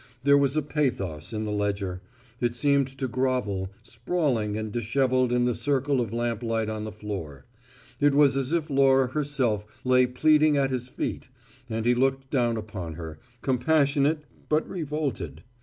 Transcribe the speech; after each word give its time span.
There 0.23 0.35
was 0.35 0.57
a 0.57 0.63
pathos 0.63 1.31
in 1.31 1.45
the 1.45 1.51
ledger; 1.51 2.01
it 2.39 2.55
seemed 2.55 2.87
to 2.87 3.07
grovel, 3.07 3.71
sprawling 3.83 4.57
and 4.57 4.71
dishevelled 4.71 5.31
in 5.31 5.45
the 5.45 5.53
circle 5.53 6.01
of 6.01 6.11
lamp 6.11 6.41
light 6.41 6.69
on 6.69 6.85
the 6.85 6.91
floor: 6.91 7.45
it 7.99 8.15
was 8.15 8.35
as 8.35 8.51
if 8.51 8.71
Laura 8.71 9.09
herself 9.09 9.63
lay 9.83 10.07
pleading 10.07 10.57
at 10.57 10.71
his 10.71 10.87
feet, 10.87 11.29
and 11.69 11.85
he 11.85 11.93
looked 11.93 12.31
down 12.31 12.57
upon 12.57 12.95
her, 12.95 13.19
compassionate 13.43 14.23
but 14.49 14.67
revolted. 14.67 15.43